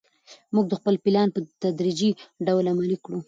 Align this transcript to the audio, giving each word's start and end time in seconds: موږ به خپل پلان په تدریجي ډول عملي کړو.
موږ 0.53 0.65
به 0.71 0.75
خپل 0.79 0.95
پلان 1.03 1.27
په 1.35 1.39
تدریجي 1.63 2.09
ډول 2.45 2.65
عملي 2.73 2.97
کړو. 3.03 3.17